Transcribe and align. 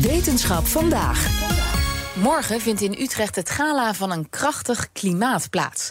Wetenschap 0.00 0.66
vandaag. 0.66 1.26
Morgen 2.14 2.60
vindt 2.60 2.80
in 2.80 2.96
Utrecht 2.98 3.36
het 3.36 3.50
gala 3.50 3.94
van 3.94 4.10
een 4.10 4.30
krachtig 4.30 4.92
klimaat 4.92 5.50
plaats. 5.50 5.90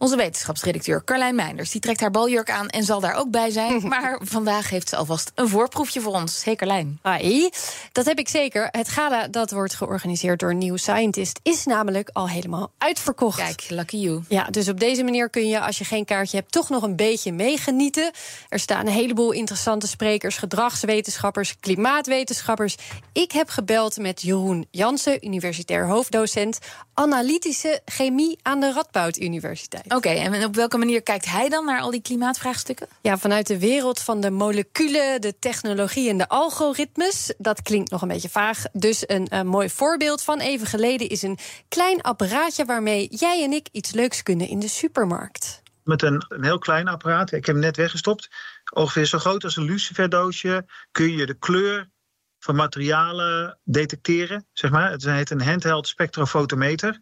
Onze 0.00 0.16
wetenschapsredacteur 0.16 1.04
Carlijn 1.04 1.34
Meinders 1.34 1.70
die 1.70 1.80
trekt 1.80 2.00
haar 2.00 2.10
baljurk 2.10 2.50
aan 2.50 2.68
en 2.68 2.84
zal 2.84 3.00
daar 3.00 3.14
ook 3.14 3.30
bij 3.30 3.50
zijn. 3.50 3.86
Maar 3.88 4.20
vandaag 4.22 4.70
heeft 4.70 4.88
ze 4.88 4.96
alvast 4.96 5.32
een 5.34 5.48
voorproefje 5.48 6.00
voor 6.00 6.14
ons. 6.14 6.44
Hey 6.44 6.56
Carlijn. 6.56 6.98
Hoi, 7.02 7.50
dat 7.92 8.04
heb 8.04 8.18
ik 8.18 8.28
zeker. 8.28 8.68
Het 8.70 8.88
gala 8.88 9.28
dat 9.28 9.50
wordt 9.50 9.74
georganiseerd 9.74 10.40
door 10.40 10.54
New 10.54 10.76
Scientist 10.76 11.40
is 11.42 11.64
namelijk 11.64 12.10
al 12.12 12.28
helemaal 12.28 12.70
uitverkocht. 12.78 13.36
Kijk, 13.36 13.64
lucky 13.68 13.96
you. 13.96 14.22
Ja, 14.28 14.44
dus 14.44 14.68
op 14.68 14.80
deze 14.80 15.02
manier 15.02 15.30
kun 15.30 15.48
je, 15.48 15.60
als 15.60 15.78
je 15.78 15.84
geen 15.84 16.04
kaartje 16.04 16.36
hebt, 16.36 16.52
toch 16.52 16.68
nog 16.68 16.82
een 16.82 16.96
beetje 16.96 17.32
meegenieten. 17.32 18.10
Er 18.48 18.58
staan 18.58 18.86
een 18.86 18.92
heleboel 18.92 19.32
interessante 19.32 19.86
sprekers, 19.86 20.36
gedragswetenschappers, 20.36 21.58
klimaatwetenschappers. 21.60 22.76
Ik 23.12 23.32
heb 23.32 23.48
gebeld 23.48 23.96
met 23.96 24.22
Jeroen 24.22 24.66
Jansen, 24.70 25.26
universitair 25.26 25.86
hoofddocent 25.86 26.58
analytische 26.94 27.80
chemie 27.84 28.38
aan 28.42 28.60
de 28.60 28.72
Radboud 28.72 29.20
Universiteit. 29.20 29.87
Oké, 29.88 30.08
en 30.08 30.44
op 30.44 30.54
welke 30.54 30.78
manier 30.78 31.02
kijkt 31.02 31.24
hij 31.24 31.48
dan 31.48 31.64
naar 31.64 31.80
al 31.80 31.90
die 31.90 32.02
klimaatvraagstukken? 32.02 32.88
Ja, 33.00 33.18
vanuit 33.18 33.46
de 33.46 33.58
wereld 33.58 34.00
van 34.00 34.20
de 34.20 34.30
moleculen, 34.30 35.20
de 35.20 35.38
technologie 35.38 36.08
en 36.08 36.18
de 36.18 36.28
algoritmes. 36.28 37.34
Dat 37.38 37.62
klinkt 37.62 37.90
nog 37.90 38.02
een 38.02 38.08
beetje 38.08 38.28
vaag. 38.28 38.62
Dus 38.72 39.04
een, 39.06 39.26
een 39.30 39.46
mooi 39.46 39.70
voorbeeld 39.70 40.22
van 40.22 40.38
even 40.40 40.66
geleden 40.66 41.08
is 41.08 41.22
een 41.22 41.38
klein 41.68 42.02
apparaatje 42.02 42.64
waarmee 42.64 43.08
jij 43.10 43.44
en 43.44 43.52
ik 43.52 43.68
iets 43.72 43.92
leuks 43.92 44.22
kunnen 44.22 44.48
in 44.48 44.58
de 44.58 44.68
supermarkt. 44.68 45.62
Met 45.84 46.02
een, 46.02 46.24
een 46.28 46.44
heel 46.44 46.58
klein 46.58 46.88
apparaat, 46.88 47.32
ik 47.32 47.46
heb 47.46 47.54
hem 47.54 47.64
net 47.64 47.76
weggestopt, 47.76 48.28
ongeveer 48.74 49.06
zo 49.06 49.18
groot 49.18 49.44
als 49.44 49.56
een 49.56 49.64
luciferdoosje, 49.64 50.66
kun 50.90 51.16
je 51.16 51.26
de 51.26 51.38
kleur 51.38 51.90
van 52.38 52.54
materialen 52.54 53.58
detecteren. 53.64 54.46
Zeg 54.52 54.70
maar. 54.70 54.90
Het 54.90 55.04
heet 55.04 55.30
een 55.30 55.42
handheld 55.42 55.88
spectrophotometer. 55.88 57.00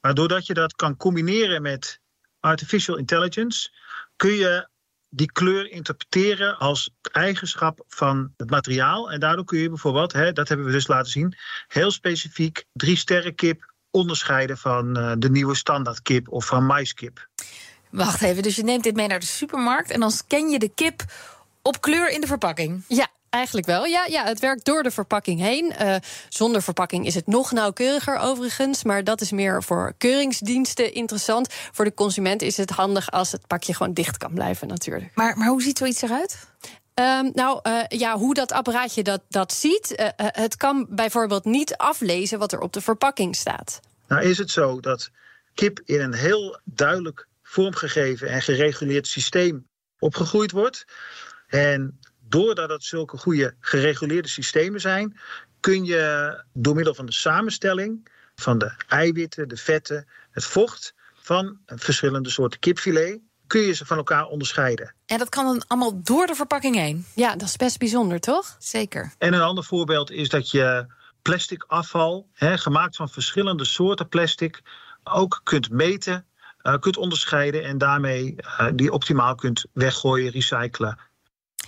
Maar 0.00 0.14
doordat 0.14 0.46
je 0.46 0.54
dat 0.54 0.74
kan 0.74 0.96
combineren 0.96 1.62
met 1.62 2.00
artificial 2.42 2.96
intelligence, 2.96 3.70
kun 4.16 4.34
je 4.34 4.68
die 5.08 5.32
kleur 5.32 5.70
interpreteren 5.70 6.58
als 6.58 6.90
eigenschap 7.12 7.84
van 7.88 8.32
het 8.36 8.50
materiaal. 8.50 9.10
En 9.10 9.20
daardoor 9.20 9.44
kun 9.44 9.58
je 9.58 9.68
bijvoorbeeld, 9.68 10.12
hè, 10.12 10.32
dat 10.32 10.48
hebben 10.48 10.66
we 10.66 10.72
dus 10.72 10.86
laten 10.86 11.10
zien, 11.10 11.36
heel 11.68 11.90
specifiek 11.90 12.64
drie 12.72 12.96
sterren 12.96 13.34
kip 13.34 13.72
onderscheiden 13.90 14.58
van 14.58 14.98
uh, 14.98 15.12
de 15.18 15.30
nieuwe 15.30 15.54
standaardkip 15.54 16.28
of 16.28 16.46
van 16.46 16.66
maiskip. 16.66 17.28
Wacht 17.90 18.22
even, 18.22 18.42
dus 18.42 18.56
je 18.56 18.62
neemt 18.62 18.84
dit 18.84 18.94
mee 18.94 19.06
naar 19.06 19.20
de 19.20 19.26
supermarkt 19.26 19.90
en 19.90 20.00
dan 20.00 20.10
scan 20.10 20.48
je 20.48 20.58
de 20.58 20.74
kip 20.74 21.02
op 21.62 21.80
kleur 21.80 22.10
in 22.10 22.20
de 22.20 22.26
verpakking. 22.26 22.84
Ja, 22.88 23.08
Eigenlijk 23.32 23.66
wel, 23.66 23.84
ja. 23.84 24.04
ja. 24.08 24.24
Het 24.24 24.40
werkt 24.40 24.64
door 24.64 24.82
de 24.82 24.90
verpakking 24.90 25.40
heen. 25.40 25.72
Uh, 25.80 25.96
zonder 26.28 26.62
verpakking 26.62 27.06
is 27.06 27.14
het 27.14 27.26
nog 27.26 27.52
nauwkeuriger 27.52 28.16
overigens. 28.16 28.84
Maar 28.84 29.04
dat 29.04 29.20
is 29.20 29.30
meer 29.30 29.62
voor 29.62 29.94
keuringsdiensten 29.98 30.94
interessant. 30.94 31.52
Voor 31.72 31.84
de 31.84 31.94
consument 31.94 32.42
is 32.42 32.56
het 32.56 32.70
handig 32.70 33.10
als 33.10 33.32
het 33.32 33.46
pakje 33.46 33.74
gewoon 33.74 33.92
dicht 33.92 34.16
kan 34.16 34.34
blijven 34.34 34.68
natuurlijk. 34.68 35.10
Maar, 35.14 35.38
maar 35.38 35.48
hoe 35.48 35.62
ziet 35.62 35.78
zoiets 35.78 36.02
eruit? 36.02 36.46
Um, 36.94 37.30
nou 37.34 37.60
uh, 37.62 37.80
ja, 37.88 38.16
hoe 38.16 38.34
dat 38.34 38.52
apparaatje 38.52 39.02
dat, 39.02 39.20
dat 39.28 39.52
ziet. 39.52 39.94
Uh, 39.96 40.08
het 40.16 40.56
kan 40.56 40.86
bijvoorbeeld 40.90 41.44
niet 41.44 41.76
aflezen 41.76 42.38
wat 42.38 42.52
er 42.52 42.60
op 42.60 42.72
de 42.72 42.80
verpakking 42.80 43.36
staat. 43.36 43.80
Nou 44.08 44.22
is 44.22 44.38
het 44.38 44.50
zo 44.50 44.80
dat 44.80 45.10
kip 45.54 45.80
in 45.84 46.00
een 46.00 46.14
heel 46.14 46.60
duidelijk 46.64 47.26
vormgegeven 47.42 48.28
en 48.28 48.42
gereguleerd 48.42 49.06
systeem 49.06 49.66
opgegroeid 49.98 50.50
wordt. 50.50 50.84
En 51.46 51.98
doordat 52.32 52.70
het 52.70 52.84
zulke 52.84 53.18
goede 53.18 53.54
gereguleerde 53.60 54.28
systemen 54.28 54.80
zijn, 54.80 55.18
kun 55.60 55.84
je 55.84 56.44
door 56.52 56.74
middel 56.74 56.94
van 56.94 57.06
de 57.06 57.12
samenstelling 57.12 58.08
van 58.34 58.58
de 58.58 58.72
eiwitten, 58.88 59.48
de 59.48 59.56
vetten, 59.56 60.08
het 60.30 60.44
vocht 60.44 60.94
van 61.14 61.58
verschillende 61.66 62.30
soorten 62.30 62.60
kipfilet 62.60 63.20
kun 63.46 63.60
je 63.60 63.72
ze 63.72 63.86
van 63.86 63.96
elkaar 63.96 64.26
onderscheiden. 64.26 64.94
En 65.06 65.18
dat 65.18 65.28
kan 65.28 65.44
dan 65.44 65.62
allemaal 65.66 66.02
door 66.02 66.26
de 66.26 66.34
verpakking 66.34 66.74
heen? 66.74 67.06
Ja, 67.14 67.36
dat 67.36 67.48
is 67.48 67.56
best 67.56 67.78
bijzonder, 67.78 68.20
toch? 68.20 68.56
Zeker. 68.58 69.12
En 69.18 69.34
een 69.34 69.40
ander 69.40 69.64
voorbeeld 69.64 70.10
is 70.10 70.28
dat 70.28 70.50
je 70.50 70.86
plastic 71.22 71.64
afval, 71.66 72.28
hè, 72.32 72.58
gemaakt 72.58 72.96
van 72.96 73.08
verschillende 73.08 73.64
soorten 73.64 74.08
plastic, 74.08 74.62
ook 75.04 75.40
kunt 75.44 75.70
meten, 75.70 76.26
uh, 76.62 76.78
kunt 76.78 76.96
onderscheiden 76.96 77.64
en 77.64 77.78
daarmee 77.78 78.34
uh, 78.36 78.66
die 78.74 78.92
optimaal 78.92 79.34
kunt 79.34 79.64
weggooien, 79.72 80.30
recyclen 80.30 80.98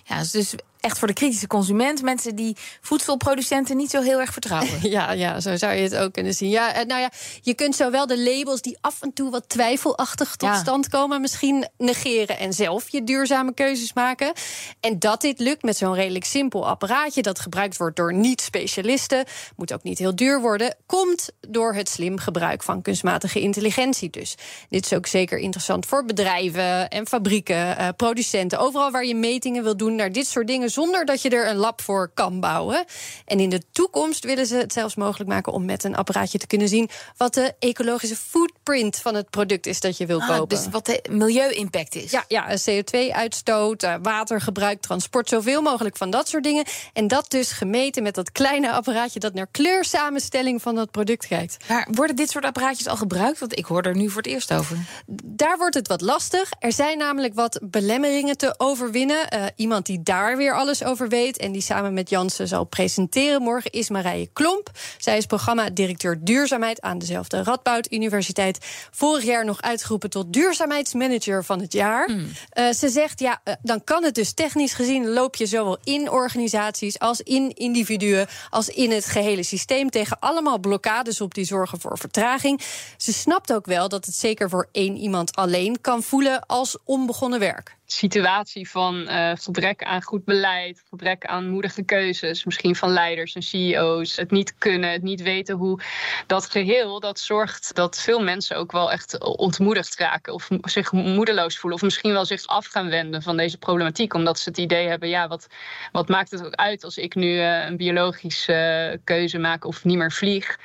ja, 0.04 0.22
dus 0.32 0.54
echt 0.84 0.99
voor 0.99 1.09
de 1.09 1.15
kritische 1.15 1.47
consument. 1.47 2.03
Mensen 2.03 2.37
die 2.37 2.56
voedselproducenten 2.81 3.77
niet 3.77 3.91
zo 3.91 4.03
heel 4.03 4.21
erg 4.21 4.33
vertrouwen. 4.33 4.72
Ja, 4.95 5.12
ja 5.12 5.41
zo 5.41 5.56
zou 5.56 5.75
je 5.75 5.83
het 5.83 5.97
ook 5.97 6.12
kunnen 6.12 6.34
zien. 6.34 6.49
Ja, 6.49 6.83
nou 6.87 7.00
ja, 7.00 7.11
je 7.43 7.55
kunt 7.55 7.77
zowel 7.77 8.06
de 8.06 8.22
labels 8.22 8.62
die 8.62 8.78
af 8.81 9.03
en 9.03 9.12
toe 9.12 9.31
wat 9.31 9.49
twijfelachtig 9.49 10.37
tot 10.37 10.55
stand 10.56 10.89
komen, 10.89 11.21
misschien 11.21 11.69
negeren 11.78 12.39
en 12.39 12.53
zelf 12.53 12.89
je 12.89 13.05
duurzame 13.05 13.55
keuzes 13.55 13.93
maken. 13.93 14.33
En 14.81 14.99
dat 14.99 15.21
dit 15.21 15.39
lukt 15.39 15.62
met 15.62 15.77
zo'n 15.77 15.95
redelijk 15.95 16.25
simpel 16.25 16.69
apparaatje 16.69 17.22
dat 17.22 17.41
gebruikt 17.41 17.77
wordt 17.77 17.97
door 17.97 18.15
niet-specialisten, 18.15 19.25
moet 19.56 19.72
ook 19.72 19.83
niet 19.83 19.99
heel 19.99 20.16
duur 20.16 20.41
worden, 20.41 20.77
komt 20.87 21.28
door 21.49 21.75
het 21.75 21.89
slim 21.89 22.19
gebruik 22.19 22.62
van 22.62 22.83
kunstmatige 22.83 23.41
intelligentie. 23.41 24.11
Dus 24.11 24.34
dit 24.69 24.84
is 24.84 24.93
ook 24.93 25.06
zeker 25.06 25.39
interessant 25.39 25.87
voor 25.87 26.05
bedrijven 26.05 26.89
en 26.89 27.06
fabrieken, 27.06 27.56
uh, 27.56 27.89
producenten, 27.97 28.59
overal 28.59 28.91
waar 28.91 29.05
je 29.05 29.15
metingen 29.15 29.62
wil 29.62 29.77
doen 29.77 29.95
naar 29.95 30.12
dit 30.12 30.27
soort 30.27 30.47
dingen 30.47 30.71
zonder 30.75 31.05
dat 31.05 31.23
je 31.23 31.31
er 31.31 31.49
een 31.49 31.57
lab 31.57 31.81
voor 31.81 32.11
kan 32.15 32.41
bouwen. 32.41 32.85
En 33.25 33.41
in 33.41 33.51
de 33.51 33.62
toekomst 33.73 34.25
willen 34.25 34.47
ze 34.47 34.57
het 34.57 34.73
zelfs 34.73 34.95
mogelijk 34.95 35.31
maken 35.31 35.53
om 35.53 35.65
met 35.65 35.85
een 35.85 35.97
apparaatje 35.97 36.39
te 36.39 36.47
kunnen 36.47 36.69
zien 36.69 36.91
wat 37.17 37.35
de 37.35 37.55
ecologische 37.59 38.17
footprint 38.17 38.97
van 38.97 39.15
het 39.15 39.31
product 39.31 39.67
is 39.67 39.81
dat 39.81 39.97
je 39.97 40.07
wil 40.07 40.21
ah, 40.21 40.29
kopen. 40.29 40.57
Dus 40.57 40.69
wat 40.71 40.87
de 40.87 41.05
milieu-impact 41.11 41.95
is. 41.95 42.11
Ja, 42.11 42.25
ja 42.29 42.57
CO2-uitstoot, 42.71 43.83
eh, 43.83 43.95
watergebruik, 44.03 44.81
transport, 44.81 45.29
zoveel 45.29 45.63
mogelijk 45.63 45.97
van 45.97 46.11
dat 46.11 46.29
soort 46.29 46.43
dingen. 46.43 46.65
En 46.93 47.09
dat 47.09 47.31
dus 47.31 47.53
gemeten 47.53 48.03
met 48.03 48.15
dat 48.15 48.33
kleine 48.33 48.73
apparaatje 48.73 49.21
dat 49.21 49.34
naar 49.34 49.47
kleursamenstelling 49.51 50.63
van 50.63 50.75
dat 50.75 50.91
product 50.91 51.27
kijkt. 51.27 51.57
Maar 51.69 51.89
worden 51.91 52.17
dit 52.17 52.31
soort 52.31 52.45
apparaatjes 52.45 52.87
al 52.87 52.97
gebruikt? 52.97 53.39
Want 53.39 53.59
ik 53.59 53.65
hoor 53.65 53.83
er 53.83 53.97
nu 53.97 54.09
voor 54.09 54.23
het 54.23 54.31
eerst 54.31 54.53
over. 54.53 54.77
Daar 55.25 55.59
wordt 55.59 55.75
het 55.75 55.89
wat 55.89 56.01
lastig. 56.01 56.51
Er 56.59 56.73
zijn 56.73 56.99
namelijk 56.99 57.34
wat 57.34 57.61
belemmeringen 57.63 58.37
te 58.37 58.55
overwinnen. 58.57 59.34
Uh, 59.34 59.45
iemand 59.57 59.87
die 59.87 60.03
daar 60.03 60.37
weer 60.37 60.55
alles 60.65 60.85
over 60.85 61.09
weet 61.09 61.37
en 61.37 61.53
die 61.53 61.63
samen 61.63 61.95
met 61.95 62.11
Jansen 62.11 62.49
zal 62.49 62.65
presenteren 62.65 63.43
morgen 63.43 63.71
is 63.71 63.89
Marije 63.89 64.29
Klomp. 64.33 64.71
Zij 64.99 65.17
is 65.17 65.27
programma-directeur 65.27 66.25
duurzaamheid 66.25 66.81
aan 66.81 66.99
dezelfde 66.99 67.43
Radboud 67.43 67.93
Universiteit. 67.93 68.59
Vorig 68.91 69.25
jaar 69.25 69.45
nog 69.45 69.63
uitgeroepen 69.63 70.11
tot 70.11 70.33
duurzaamheidsmanager 70.33 71.45
van 71.45 71.61
het 71.61 71.73
jaar. 71.73 72.11
Mm. 72.11 72.19
Uh, 72.19 72.71
ze 72.71 72.89
zegt 72.89 73.21
ja, 73.21 73.41
uh, 73.45 73.55
dan 73.63 73.85
kan 73.85 74.05
het 74.05 74.15
dus 74.15 74.33
technisch 74.33 74.73
gezien 74.73 75.09
loop 75.09 75.37
je 75.37 75.47
zowel 75.47 75.79
in 75.85 76.11
organisaties 76.11 76.99
als 76.99 77.21
in 77.21 77.55
individuen 77.55 78.27
als 78.51 78.69
in 78.69 78.91
het 78.91 79.07
gehele 79.07 79.43
systeem 79.43 79.91
tegen 79.91 80.19
allemaal 80.19 80.59
blokkades 80.59 81.21
op 81.21 81.35
die 81.35 81.45
zorgen 81.45 81.81
voor 81.81 81.99
vertraging. 81.99 82.61
Ze 82.97 83.13
snapt 83.13 83.53
ook 83.53 83.67
wel 83.67 83.89
dat 83.89 84.07
het 84.07 84.15
zeker 84.15 84.49
voor 84.49 84.69
één 84.73 84.97
iemand 84.97 85.37
alleen 85.37 85.81
kan 85.81 86.03
voelen 86.03 86.47
als 86.47 86.79
onbegonnen 86.85 87.39
werk 87.41 87.77
situatie 87.87 88.71
van 88.71 88.95
uh, 89.09 89.33
gebrek 89.35 89.83
aan 89.83 90.03
goed 90.03 90.25
beleid, 90.25 90.53
gebrek 90.88 91.25
aan 91.26 91.48
moedige 91.48 91.82
keuzes, 91.82 92.44
misschien 92.44 92.76
van 92.76 92.91
leiders 92.91 93.34
en 93.34 93.42
CEO's, 93.42 94.16
het 94.16 94.31
niet 94.31 94.54
kunnen, 94.59 94.91
het 94.91 95.03
niet 95.03 95.22
weten 95.22 95.56
hoe 95.56 95.81
dat 96.26 96.50
geheel, 96.50 97.00
dat 97.00 97.19
zorgt 97.19 97.75
dat 97.75 98.00
veel 98.00 98.22
mensen 98.22 98.56
ook 98.56 98.72
wel 98.72 98.92
echt 98.92 99.19
ontmoedigd 99.19 99.97
raken 99.97 100.32
of 100.32 100.48
zich 100.62 100.92
moedeloos 100.92 101.59
voelen 101.59 101.78
of 101.78 101.84
misschien 101.84 102.12
wel 102.12 102.25
zich 102.25 102.47
af 102.47 102.66
gaan 102.66 102.91
wenden 102.91 103.22
van 103.22 103.37
deze 103.37 103.59
problematiek, 103.59 104.15
omdat 104.15 104.38
ze 104.38 104.48
het 104.48 104.59
idee 104.59 104.88
hebben, 104.88 105.09
ja, 105.09 105.28
wat, 105.28 105.47
wat 105.92 106.09
maakt 106.09 106.31
het 106.31 106.44
ook 106.44 106.54
uit 106.54 106.84
als 106.84 106.97
ik 106.97 107.15
nu 107.15 107.34
uh, 107.34 107.65
een 107.65 107.76
biologische 107.76 108.91
uh, 108.92 108.98
keuze 109.04 109.39
maak 109.39 109.65
of 109.65 109.84
niet 109.84 109.97
meer 109.97 110.12
vlieg? 110.12 110.59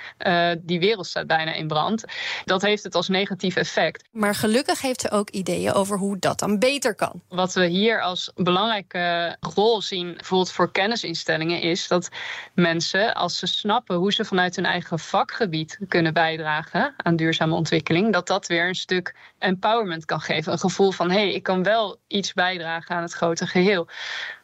die 0.59 0.79
wereld 0.79 1.07
staat 1.07 1.27
bijna 1.27 1.53
in 1.53 1.67
brand. 1.67 2.03
Dat 2.45 2.61
heeft 2.61 2.83
het 2.83 2.95
als 2.95 3.07
negatief 3.07 3.55
effect. 3.55 4.07
Maar 4.11 4.35
gelukkig 4.35 4.81
heeft 4.81 5.01
ze 5.01 5.11
ook 5.11 5.29
ideeën 5.29 5.73
over 5.73 5.97
hoe 5.97 6.19
dat 6.19 6.39
dan 6.39 6.59
beter 6.59 6.95
kan. 6.95 7.21
Wat 7.27 7.53
we 7.53 7.65
hier 7.65 8.01
als 8.01 8.31
belangrijke 8.35 9.37
rol 9.55 9.78
zien, 9.81 10.13
bijvoorbeeld 10.13 10.51
voor 10.51 10.71
kennisinstellingen, 10.71 11.61
is 11.61 11.87
dat 11.87 12.09
mensen, 12.53 13.13
als 13.13 13.37
ze 13.37 13.47
snappen 13.47 13.95
hoe 13.95 14.13
ze 14.13 14.25
vanuit 14.25 14.55
hun 14.55 14.65
eigen 14.65 14.99
vakgebied 14.99 15.79
kunnen 15.87 16.13
bijdragen 16.13 16.93
aan 16.97 17.15
duurzame 17.15 17.55
ontwikkeling, 17.55 18.13
dat 18.13 18.27
dat 18.27 18.47
weer 18.47 18.67
een 18.67 18.75
stuk 18.75 19.15
empowerment 19.37 20.05
kan 20.05 20.21
geven. 20.21 20.51
Een 20.51 20.59
gevoel 20.59 20.91
van 20.91 21.11
hé, 21.11 21.19
hey, 21.19 21.33
ik 21.33 21.43
kan 21.43 21.63
wel 21.63 21.99
iets 22.07 22.33
bijdragen 22.33 22.95
aan 22.95 23.01
het 23.01 23.13
grote 23.13 23.47
geheel. 23.47 23.87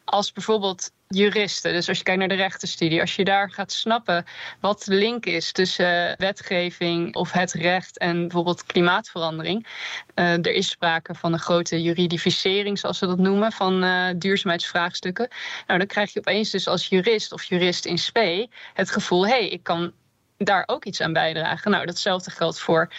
Als 0.06 0.32
bijvoorbeeld 0.32 0.90
juristen, 1.08 1.72
dus 1.72 1.88
als 1.88 1.98
je 1.98 2.04
kijkt 2.04 2.20
naar 2.20 2.28
de 2.28 2.34
rechtenstudie, 2.34 3.00
als 3.00 3.16
je 3.16 3.24
daar 3.24 3.50
gaat 3.50 3.72
snappen 3.72 4.24
wat 4.60 4.82
de 4.84 4.94
link 4.94 5.26
is 5.26 5.52
tussen 5.52 6.14
wetgeving 6.18 7.14
of 7.14 7.32
het 7.32 7.52
recht 7.52 7.98
en 7.98 8.20
bijvoorbeeld 8.20 8.66
klimaatverandering. 8.66 9.66
Uh, 10.14 10.32
er 10.32 10.52
is 10.52 10.68
sprake 10.68 11.14
van 11.14 11.32
een 11.32 11.38
grote 11.38 11.82
juridificering, 11.82 12.78
zoals 12.78 12.98
ze 12.98 13.06
dat 13.06 13.18
noemen, 13.18 13.52
van 13.52 13.84
uh, 13.84 14.08
duurzaamheidsvraagstukken. 14.16 15.28
Nou, 15.66 15.78
dan 15.78 15.88
krijg 15.88 16.12
je 16.12 16.18
opeens 16.18 16.50
dus 16.50 16.68
als 16.68 16.86
jurist 16.86 17.32
of 17.32 17.44
jurist 17.44 17.84
in 17.84 17.98
spe 17.98 18.48
het 18.74 18.90
gevoel, 18.90 19.26
hé, 19.26 19.32
hey, 19.32 19.48
ik 19.48 19.62
kan 19.62 19.92
daar 20.38 20.62
ook 20.66 20.84
iets 20.84 21.00
aan 21.00 21.12
bijdragen. 21.12 21.70
Nou, 21.70 21.86
datzelfde 21.86 22.30
geldt 22.30 22.60
voor 22.60 22.92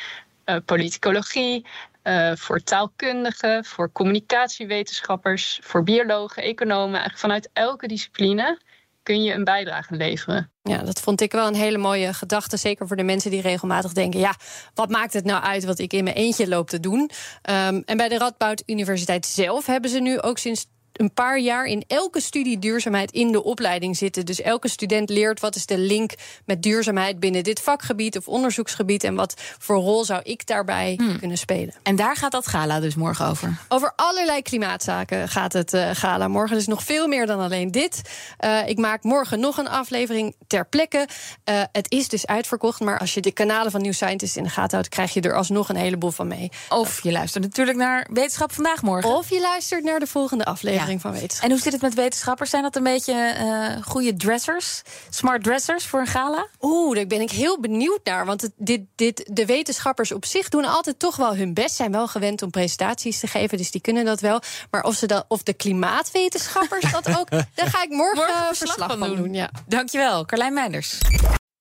politicologie, 0.66 1.66
uh, 2.04 2.32
voor 2.36 2.64
taalkundigen, 2.64 3.66
voor 3.66 3.92
communicatiewetenschappers, 3.92 5.60
voor 5.64 5.84
biologen, 5.84 6.44
economen. 6.44 6.94
Eigenlijk 6.94 7.20
vanuit 7.20 7.50
elke 7.54 7.88
discipline 7.88 8.60
kun 9.04 9.24
je 9.24 9.34
een 9.34 9.44
bijdrage 9.44 9.96
leveren. 9.96 10.52
Ja, 10.62 10.78
dat 10.78 11.00
vond 11.00 11.22
ik 11.22 11.32
wel 11.32 11.48
een 11.48 11.56
hele 11.56 11.78
mooie 11.78 12.14
gedachte. 12.14 12.58
Zeker 12.58 12.88
voor 12.88 12.96
de 12.96 13.04
mensen 13.04 13.32
die 13.32 13.42
regelmatig 13.42 13.94
denken: 13.94 14.20
ja, 14.20 14.36
wat 14.74 14.90
maakt 14.90 15.14
het 15.14 15.26
nou 15.26 15.44
uit 15.44 15.66
wat 15.66 15.80
ik 15.80 15.94
in 15.94 16.04
mijn 16.04 16.16
eentje 16.16 16.48
loop 16.48 16.70
te 16.70 16.80
doen? 16.80 17.00
Um, 17.00 17.84
en 17.86 17.98
bij 17.98 18.10
de 18.10 18.18
Radboud 18.18 18.64
Universiteit 18.66 19.26
zelf 19.26 19.66
hebben 19.66 19.90
ze 19.90 20.00
nu 20.00 20.22
ook 20.22 20.38
sinds 20.38 20.66
een 21.00 21.14
paar 21.14 21.40
jaar 21.40 21.66
in 21.66 21.84
elke 21.88 22.22
studie 22.22 22.60
duurzaamheid 22.60 23.12
in 23.12 23.32
de 23.32 23.44
opleiding 23.44 23.98
zitten. 23.98 24.26
Dus 24.26 24.42
elke 24.42 24.68
student 24.68 25.10
leert 25.10 25.40
wat 25.40 25.56
is 25.56 25.66
de 25.66 25.78
link 25.78 26.12
met 26.46 26.64
duurzaamheid 26.64 27.20
binnen 27.20 27.44
dit 27.44 27.60
vakgebied 27.60 28.18
of 28.18 28.28
onderzoeksgebied 28.28 29.04
en 29.04 29.16
wat 29.16 29.34
voor 29.60 29.76
rol 29.76 30.06
zou 30.06 30.22
ik 30.24 30.48
daarbij 30.48 30.94
hmm. 30.98 31.20
kunnen 31.20 31.38
spelen. 31.38 31.74
En 31.84 31.96
daar 31.96 32.16
gaat 32.16 32.32
dat 32.32 32.48
gala 32.48 32.80
dus 32.80 32.96
morgen 32.96 33.26
over? 33.26 33.58
Over 33.68 33.94
allerlei 33.96 34.42
klimaatzaken 34.42 35.30
gaat 35.30 35.54
het 35.54 35.74
uh, 35.74 35.90
gala 35.94 36.28
morgen. 36.28 36.56
Dus 36.56 36.68
nog 36.68 36.84
veel 36.84 37.08
meer 37.08 37.26
dan 37.26 37.40
alleen 37.40 37.72
dit. 37.72 38.02
Uh, 38.46 38.68
ik 38.68 38.78
maak 38.78 39.04
morgen 39.04 39.40
nog 39.40 39.58
een 39.58 39.70
aflevering 39.70 40.36
ter 40.48 40.68
plekke. 40.68 41.08
Uh, 41.50 41.62
het 41.72 41.92
is 41.92 42.08
dus 42.08 42.28
uitverkocht, 42.28 42.80
maar 42.80 43.00
als 43.00 43.14
je 43.14 43.22
de 43.22 43.32
kanalen 43.32 43.72
van 43.72 43.82
New 43.82 43.94
Scientist 43.94 44.36
in 44.36 44.44
de 44.44 44.50
gaten 44.50 44.72
houdt, 44.72 44.90
krijg 44.90 45.14
je 45.14 45.22
er 45.22 45.36
alsnog 45.36 45.70
een 45.70 45.76
heleboel 45.76 46.12
van 46.12 46.28
mee. 46.28 46.52
Of 46.70 47.04
je 47.04 47.12
luistert 47.12 47.44
natuurlijk 47.44 47.78
naar 47.78 48.08
Wetenschap 48.14 48.54
vandaag 48.54 48.82
morgen. 48.82 49.16
Of 49.16 49.30
je 49.30 49.40
luistert 49.40 49.84
naar 49.84 50.00
de 50.00 50.08
volgende 50.08 50.46
aflevering 50.46 50.87
van 50.96 51.12
wetenschap. 51.12 51.44
En 51.44 51.52
hoe 51.52 51.60
zit 51.60 51.72
het 51.72 51.82
met 51.82 51.94
wetenschappers? 51.94 52.50
Zijn 52.50 52.64
dat 52.64 52.76
een 52.76 52.84
beetje 52.84 53.36
uh, 53.40 53.84
goede 53.86 54.16
dressers? 54.16 54.82
Smart 55.10 55.44
dressers 55.44 55.86
voor 55.86 56.00
een 56.00 56.08
gala? 56.08 56.48
Oeh, 56.62 56.96
daar 56.96 57.08
ben 57.08 57.22
ik 57.22 57.32
heel 57.32 57.60
benieuwd 57.60 58.00
naar. 58.04 58.26
Want 58.26 58.42
het, 58.42 58.52
dit, 58.58 58.82
dit, 58.96 59.30
de 59.32 59.46
wetenschappers 59.46 60.12
op 60.12 60.26
zich 60.26 60.50
doen 60.50 60.66
altijd 60.66 61.00
toch 61.00 61.16
wel 61.16 61.36
hun 61.36 61.54
best. 61.54 61.76
Zijn 61.76 61.92
wel 61.92 62.08
gewend 62.08 62.42
om 62.42 62.50
presentaties 62.50 63.20
te 63.20 63.28
geven, 63.28 63.58
dus 63.58 63.72
die 63.72 63.82
kunnen 63.82 64.06
dat 64.06 64.20
wel. 64.20 64.42
Maar 64.72 64.84
of, 64.84 64.96
ze 64.96 65.08
dat, 65.08 65.26
of 65.28 65.44
de 65.44 65.54
klimaatwetenschappers 65.54 66.92
dat 66.92 67.18
ook, 67.20 67.30
daar 67.56 67.68
ga 67.68 67.84
ik 67.84 67.90
morgen, 67.90 68.18
morgen 68.18 68.56
verslag, 68.56 68.98
van 68.98 69.00
doen. 69.00 69.16
doen 69.16 69.34
ja. 69.34 69.50
Dankjewel, 69.68 70.26
Carlijn 70.26 70.54
Meinders. 70.54 70.98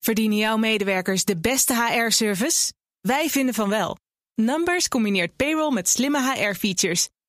Verdienen 0.00 0.38
jouw 0.38 0.56
medewerkers 0.56 1.24
de 1.24 1.36
beste 1.36 1.74
HR-service? 1.74 2.72
Wij 3.00 3.28
vinden 3.30 3.54
van 3.54 3.68
wel. 3.68 3.96
Numbers 4.34 4.88
combineert 4.88 5.36
payroll 5.36 5.72
met 5.72 5.88
slimme 5.88 6.32
HR-features 6.32 7.08